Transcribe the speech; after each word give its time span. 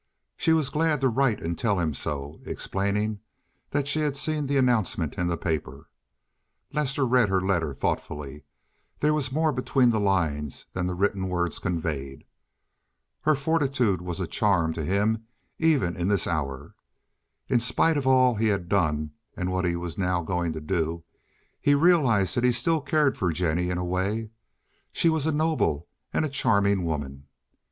She 0.35 0.51
was 0.51 0.71
glad 0.71 0.99
to 1.01 1.09
write 1.09 1.43
and 1.43 1.55
tell 1.55 1.79
him 1.79 1.93
so, 1.93 2.39
explaining 2.43 3.19
that 3.69 3.87
she 3.87 3.99
had 3.99 4.17
seen 4.17 4.47
the 4.47 4.57
announcement 4.57 5.13
in 5.13 5.27
the 5.27 5.37
papers. 5.37 5.85
Lester 6.73 7.05
read 7.05 7.29
her 7.29 7.39
letter 7.39 7.71
thoughtfully; 7.71 8.43
there 8.99 9.13
was 9.13 9.31
more 9.31 9.51
between 9.51 9.91
the 9.91 9.99
lines 9.99 10.65
than 10.73 10.87
the 10.87 10.95
written 10.95 11.29
words 11.29 11.59
conveyed. 11.59 12.23
Her 13.21 13.35
fortitude 13.35 14.01
was 14.01 14.19
a 14.19 14.25
charm 14.25 14.73
to 14.73 14.83
him 14.83 15.27
even 15.59 15.95
in 15.95 16.07
this 16.07 16.25
hour. 16.25 16.73
In 17.47 17.59
spite 17.59 17.95
of 17.95 18.07
all 18.07 18.33
he 18.33 18.47
had 18.47 18.67
done 18.67 19.11
and 19.37 19.51
what 19.51 19.65
he 19.65 19.75
was 19.75 19.99
now 19.99 20.23
going 20.23 20.51
to 20.53 20.61
do, 20.61 21.03
he 21.61 21.75
realized 21.75 22.33
that 22.35 22.43
he 22.43 22.51
still 22.51 22.81
cared 22.81 23.19
for 23.19 23.31
Jennie 23.31 23.69
in 23.69 23.77
a 23.77 23.85
way. 23.85 24.31
She 24.91 25.09
was 25.09 25.27
a 25.27 25.31
noble 25.31 25.87
and 26.11 26.25
a 26.25 26.29
charming 26.29 26.85
woman. 26.85 27.27